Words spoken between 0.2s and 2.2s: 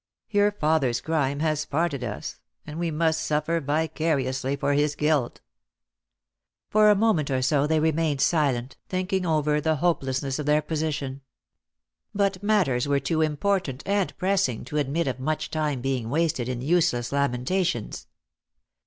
Your father's crime has parted